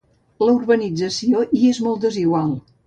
La 0.43 0.53
urbanització 0.59 1.45
hi 1.59 1.63
és 1.75 1.85
molt 1.89 2.05
desigual. 2.09 2.57